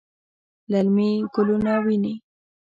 للمي 0.71 1.09
ګلونه 1.33 1.73
ویني 1.85 2.13